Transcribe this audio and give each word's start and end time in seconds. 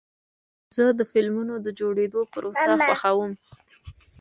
زه 0.75 0.85
د 0.99 1.01
فلمونو 1.11 1.53
د 1.65 1.67
جوړېدو 1.79 2.21
پروسه 2.33 2.69
خوښوم. 2.85 3.31